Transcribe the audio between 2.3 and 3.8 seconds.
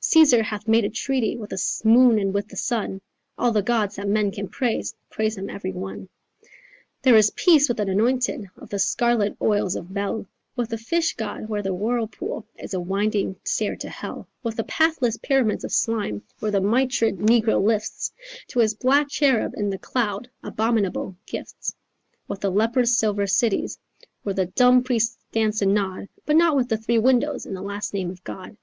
with the sun, All the